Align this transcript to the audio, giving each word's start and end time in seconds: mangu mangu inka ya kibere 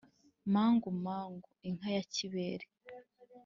mangu 0.53 0.89
mangu 1.03 1.49
inka 1.67 1.89
ya 1.95 2.03
kibere 2.13 2.65